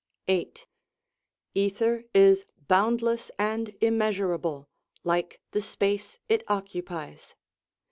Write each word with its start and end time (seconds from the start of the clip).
VIII 0.25 0.51
Ether 1.53 2.05
is 2.15 2.47
boundless 2.67 3.29
and 3.37 3.75
immeasurable, 3.81 4.67
like 5.03 5.41
the 5.51 5.61
space 5.61 6.17
it 6.27 6.43
occupies. 6.47 7.35